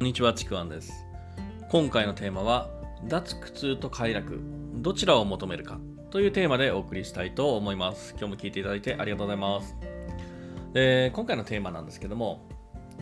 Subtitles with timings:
[0.00, 1.04] こんにちは、ちくわんです。
[1.68, 2.70] 今回のテーマは、
[3.06, 4.40] 脱苦痛と快楽、
[4.76, 8.12] どちらを求めるかというテーマでお送りしたいと思います。
[8.12, 9.76] 今日も聞いていただいてありがとうございます。
[10.72, 12.48] で今回のテーマなんですけども、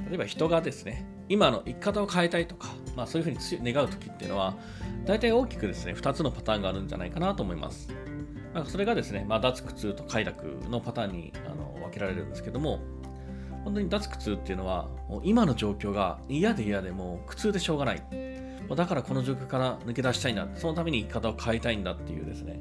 [0.08, 2.66] 例えば人がですね、今の生き方を変えたいとか、
[2.96, 4.56] まあ、そういうふうに願う時っていうのは、
[5.06, 7.94] 大体大きくですね、2つのパターンがあるんじゃないかなと思います。
[8.52, 12.80] まあ、それがですね、まあ、脱苦痛と快楽のパターンにあの分けられるんですけども、
[13.64, 18.02] 本当に脱苦痛っていうのは、もう今の状況が嫌で嫌でも苦痛でしょうがない。
[18.76, 20.46] だからこの状況から抜け出したいんだ。
[20.54, 22.60] そのために生き方を変えたいんだっていうですね。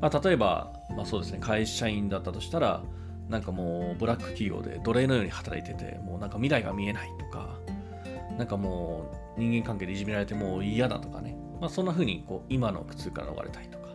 [0.00, 2.82] まあ、例えば、まあ、そうですね、会社員だったとしたら、
[3.28, 7.58] なんかもうブラック企業で奴隷のように働いてて、もうなんか未来が見えないとか、
[8.36, 11.36] なんかもう人間関係でいじめられてもう嫌だとかね。
[11.60, 13.88] まあ、そんな風にこう今の苦痛から逃れたいとか。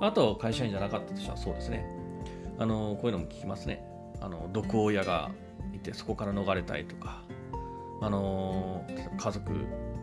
[0.00, 1.86] あと、会社員じゃなかったとしたらそうですね。
[2.58, 3.84] あの、こういうのも聞きますね。
[4.20, 5.30] あの、毒親が
[5.74, 7.22] いてそこから逃れたいとか、
[8.00, 8.84] あの
[9.18, 9.52] 家族、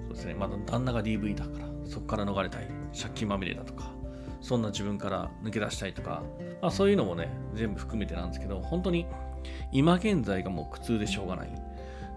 [0.07, 2.67] そうですね、まだ旦那が DV だからそこから逃れたい、
[2.99, 3.91] 借金まみれだとか、
[4.41, 6.23] そんな自分から抜け出したいとか、
[6.61, 9.05] まあ、そういうのもね、全部含めてなんですけど、本当に
[9.71, 11.51] 今現在がもう苦痛でしょうがない。
[11.51, 11.61] だか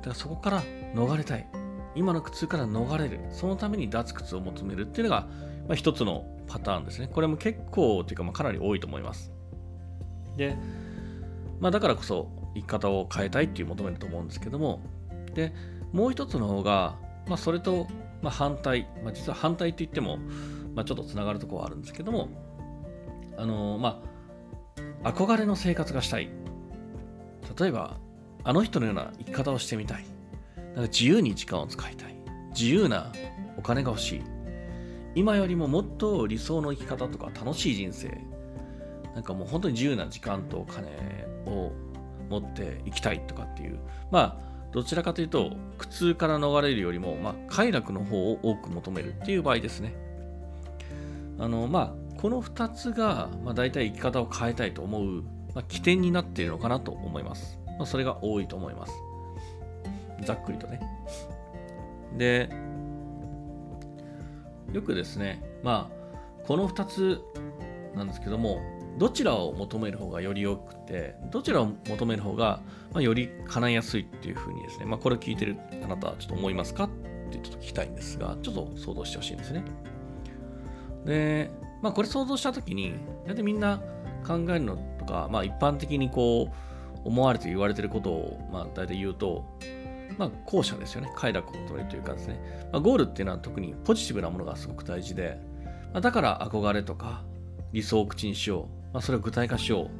[0.06, 0.62] らそこから
[0.94, 1.46] 逃れたい。
[1.94, 3.20] 今の苦痛から逃れる。
[3.30, 5.26] そのために脱苦痛を求めるっていうのが、
[5.66, 7.08] まあ、一つのパターンですね。
[7.08, 9.32] これも結構というか、まあ、かなり多いと思います。
[10.36, 10.56] で、
[11.60, 14.80] まあ、だからこそ生き方を変えたいっていう求めると思うんですけども。
[15.34, 15.52] で
[15.92, 17.86] もう一つの方が、まあ、それと、
[18.22, 20.18] まあ、反対、まあ、実は反対って言っても、
[20.74, 22.28] まあ、ちょっとつながるところはあるんですけども。
[23.38, 24.02] あのま
[25.04, 26.28] あ憧れの生活がしたい。
[27.58, 27.98] 例えば
[28.44, 30.04] あの人のような生き方をしてみたい。
[30.56, 32.16] なんか自由に時間を使いたい。
[32.50, 33.12] 自由な
[33.56, 34.22] お金が欲しい。
[35.14, 38.20] 今よりももっと理想の生き方とか楽しい人生。
[39.14, 41.72] なんかもう本当に自由な時間とお金を
[42.28, 43.78] 持っていきたいとかっていう、
[44.10, 49.94] まあ、どちらかというと、苦痛から逃れるよりも、まあ、快楽の方を多く求めるっていう場合ですね。
[51.38, 55.22] あの、まあ、この2つが、まあ、大体生き方を変えたいと思う、
[55.54, 57.58] まあ、起点になっているのかなと思います。
[57.78, 58.92] まあ、それが多いと思います。
[60.24, 60.80] ざっくりとね。
[62.16, 62.48] で、
[64.72, 67.22] よくですね、まあ、この2つ
[67.94, 68.60] なんですけども、
[68.98, 72.60] どちらを求める方がよりよくて、どちらを求める方が、
[72.92, 76.90] まあ、より叶いやすいっていうふうにですね、まあ、これを聞いてるあなたはちょっと思いますかっ
[77.30, 79.64] てちょっと聞きたいんですが、ちょっと想像してほしいんですね。
[81.04, 81.50] で、
[81.82, 82.94] まあ、これ想像したときに、
[83.26, 83.80] 大体みんな
[84.26, 89.44] 考えるのとか、まあ、一般的にこう、思われて言われてることを、まあ、大体言うと、
[90.18, 91.12] まあ、後者ですよね。
[91.14, 92.40] 快楽を求めるというかですね。
[92.72, 95.38] まあ、ゴールっていうのは特にポジティブなものがすごく大事で、
[95.92, 97.22] まあ、だから憧れとか
[97.72, 98.75] 理想を口にしよう。
[98.96, 99.90] まあ、それを具体化しよ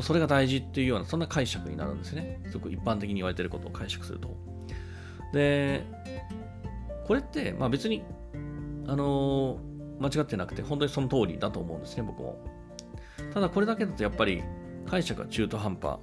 [0.00, 0.02] う。
[0.02, 2.40] それが大事っていうような、そんな解釈になるんですね。
[2.50, 4.36] すごく一般的に言われてることを解釈すると。
[5.32, 5.84] で、
[7.06, 8.02] これって、まあ別に、
[8.88, 12.36] あのー間違ってなくて、本当にその通りだと思うんですね、僕も。
[13.32, 14.42] ただ、これだけだとやっぱり
[14.84, 15.98] 解釈が中途半端。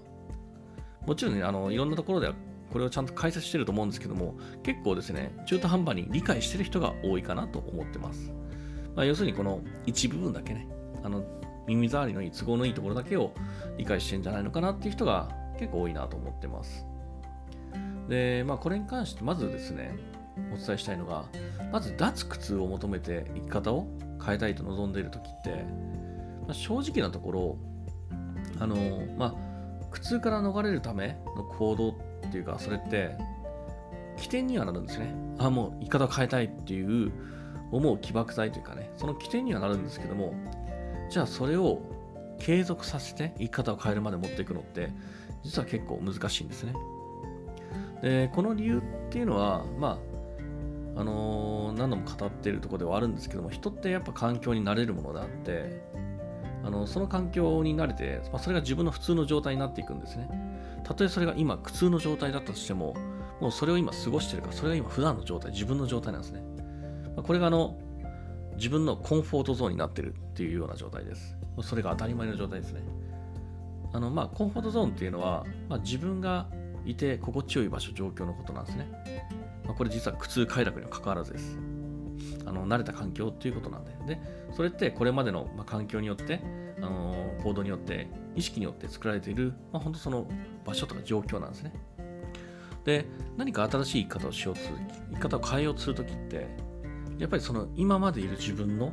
[1.05, 2.33] もちろんね、あのいろんなところでは
[2.71, 8.31] これをちゃんと解説してると思うんですけども、結構ですね、中途半端に理解してる人が多いかなと思ってます。
[8.95, 10.69] まあ、要するにこの一部分だけね、
[11.03, 11.25] あの
[11.67, 13.31] 耳障りのいい都合のいいところだけを
[13.77, 15.29] 理解してんじゃないのかなっていう人が
[15.59, 16.85] 結構多いなと思ってます。
[18.09, 19.95] で、まあこれに関してまずですね、
[20.53, 21.25] お伝えしたいのが、
[21.71, 23.87] まず脱苦痛を求めて生き方を
[24.23, 25.49] 変えたいと望んでいる時って、
[26.47, 27.57] まあ、正直なところ、
[28.59, 28.75] あの、
[29.17, 29.35] まあ、
[29.91, 31.93] 苦痛から逃れるための行動っ
[32.31, 33.17] ていうか、それって
[34.17, 35.13] 起点にはなるんですね。
[35.37, 37.11] あ、もう生き方を変えたいっていう
[37.71, 40.33] 思う起爆剤というかね、その起点にはなるんですけども、
[41.11, 41.81] じゃあそれを
[42.39, 44.91] 継続させて生き方を変えるまで持っていくのって
[45.43, 46.73] 実は結構難しいんですね。
[48.01, 49.99] でこの理由っていうのはま
[50.95, 55.81] ああのー何度も語っているところではあるんですけども人ってやっぱ環境に慣れるものであって
[56.63, 60.29] あのその環境に慣れて、まあ、それが自分の普通の状態になっていくんですね。
[60.83, 62.95] たとえそれが今苦痛の状態だったとしても
[63.39, 66.43] もうそれを今過ごしてるからそれが今普段の状態自分の状態なんですね。
[67.15, 67.77] まあこれがあの
[68.55, 71.35] 自分のコンフォートゾーンになってるっていうような状態です。
[71.61, 72.81] それが当たり前の状態ですね。
[73.93, 76.47] あの、まあ、コンフォートゾーンっていうのは、まあ、自分が
[76.85, 78.87] いて心地よい場所、状況のことなんですね。
[79.65, 81.57] まあ、これ実は苦痛快楽には関わらずです。
[82.45, 84.15] あの慣れた環境っていうことなんで。
[84.15, 84.21] で、
[84.55, 86.41] それってこれまでの、まあ、環境によって、
[86.77, 90.27] あの行動によって、意識によって作られている、まあ、本当その
[90.65, 91.73] 場所とか状況なんですね。
[92.85, 93.05] で、
[93.37, 94.75] 何か新しい生き方をしようとする、
[95.11, 96.47] 生き方を変えようとするときって、
[97.21, 98.91] やっぱりその今までいる自分の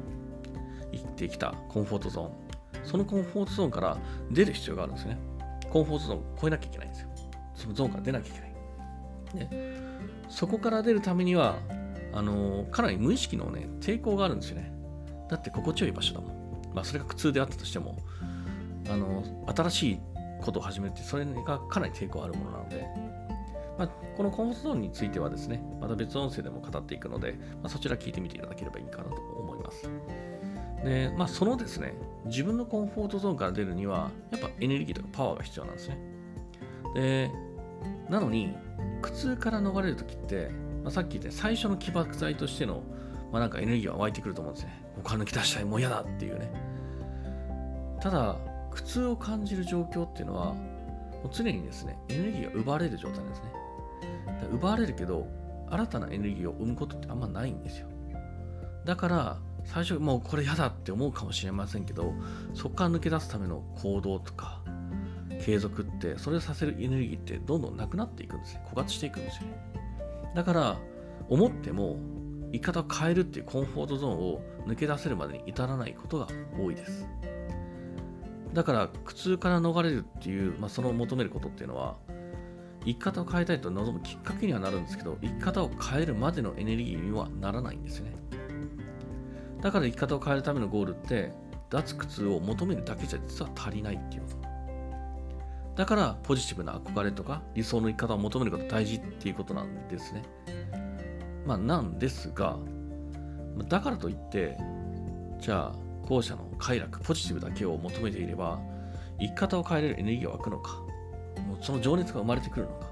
[0.93, 3.99] 生きてきたコンフォートゾーン、そのコンフォートゾーンから
[4.31, 5.19] 出る必要があるんですよね。
[5.71, 7.09] コンフォートゾーンを超えなきゃいけないんですよ。
[7.55, 8.49] そのゾーンから出なきゃいけない。
[9.49, 9.79] で
[10.29, 11.59] そこから出るためには
[12.13, 14.73] あのかなり無意識のね抵抗があるんですよね
[15.31, 17.99] だって心地よい場所だもんまあそれが苦痛であったとしても
[18.89, 19.23] あの
[19.55, 20.01] 新しい
[20.41, 22.87] ことを始めるってそれがかなり抵抗あるものなので、
[23.79, 27.33] まあ、このコンフォートゾーンについてはですねまた別音声でも語っていくので、
[27.63, 29.89] まあ、そちら聞いてみていただければいいかなと思います
[30.85, 31.95] で、まあ、そのですね
[32.27, 35.99] 自分のコンフォートゾーンから出るにはやっぱエネルギーとかパワーが必要なんですね
[36.95, 37.31] で
[38.09, 38.57] なのに
[39.03, 40.51] 苦痛から逃れるときって、
[40.83, 42.83] まあ、さっき言った最初の起爆剤としての、
[43.33, 44.83] まあ、なんかエネルギーは湧いてくると思うんですね。
[44.97, 46.51] ここから抜き出したい、もう嫌だっていうね。
[48.01, 48.37] ただ、
[48.71, 53.53] 苦痛を感じる状況っていうのは、もう常にですね、エネルギーが奪われる状態なんですね。
[54.53, 55.27] 奪われるけど、
[55.71, 57.89] 新たなエネルギーを生むことってあんまないんですよ。
[58.85, 62.15] だから、最初、もうこれ嫌だって思うかもしれませんけど、
[62.55, 64.63] そこから抜け出すための行動とか、
[65.39, 69.43] 継続ってそれをさせるエネルギーってどんどんなくなっていくんですね枯渇していくんですよ。
[69.49, 69.79] ね
[70.35, 70.77] だから
[71.29, 71.97] 思っても
[72.53, 76.27] 生き方を変えるっていうコンフォートゾーンを抜け出せるまでに至らないことが
[76.59, 77.07] 多いです。
[78.53, 81.97] だから苦痛から逃れるっていう、まあ、その求めることっていうのは
[82.89, 88.13] 生き方を変えたいと望むきっかけにはなるんですけど生き方を変えるまでのエネルギーにはならないんですよね。
[89.61, 91.33] だから生き方を変えるためのゴールって
[91.69, 94.49] 脱苦痛を求めるだけじゃ実は足りないっていうこと。
[95.77, 100.23] だからポジティブな憧れとか理想の生き方を求めること大事っていうことなんですね。
[101.45, 102.59] まあなんですが、
[103.69, 104.57] だからといって、
[105.41, 105.77] じゃあ
[106.07, 108.59] 後者の快楽、ポジティブだけを求めていれば、
[109.21, 110.88] 生き方を変えれるエネルギーが湧くのか、
[111.49, 112.87] もうその情熱が生まれてくるのか、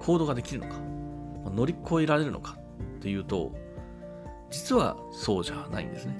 [0.00, 0.74] 行動ができるのか、
[1.50, 2.56] 乗り越えられるのか
[2.98, 3.52] っていうと、
[4.50, 6.18] 実はそうじゃないんですね。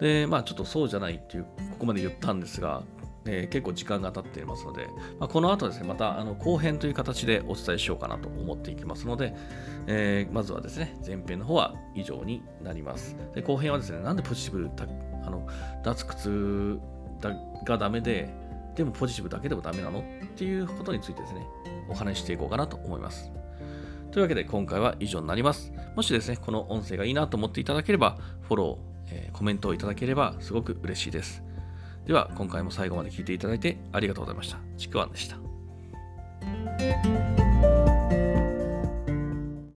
[0.00, 1.50] で、まあちょっとそうじゃないっていう、こ
[1.80, 2.82] こまで言ったんですが、
[3.26, 4.88] えー、結構時間が経っていますので、
[5.18, 9.34] まあ、この後ですね、またあの後編という形でお伝えしようかなと思っていきますので、
[9.86, 13.16] えー、まずはですね、前編の方は以上になります。
[13.34, 14.70] で後編はですね、なんでポジティブ
[15.26, 15.46] あの
[15.84, 16.80] 脱屈
[17.66, 18.32] がダメで、
[18.78, 20.02] でもポジティブだけでもダメなのっ
[20.36, 21.44] ていうことについてですね、
[21.88, 23.32] お話ししていこうかなと思います。
[24.12, 25.72] というわけで今回は以上になります。
[25.96, 31.42] もしですね、この音声がいいなと思っていただければ、フォロー、えー、コメントをいただければすごく嬉しいです。
[32.06, 34.58] では今回も最後まで聴いていただいてありがとうございました。
[34.76, 35.38] ちくわんでした。